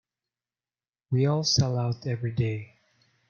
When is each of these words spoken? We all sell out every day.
We 1.11 1.27
all 1.27 1.43
sell 1.43 1.77
out 1.77 2.07
every 2.07 2.31
day. 2.31 2.79